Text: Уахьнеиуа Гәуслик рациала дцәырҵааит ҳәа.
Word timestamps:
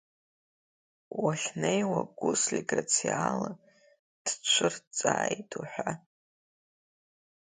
Уахьнеиуа 1.21 2.01
Гәуслик 2.17 2.69
рациала 2.77 3.51
дцәырҵааит 4.23 5.51
ҳәа. 5.71 5.91